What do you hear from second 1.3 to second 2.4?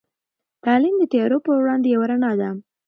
په وړاندې یوه رڼا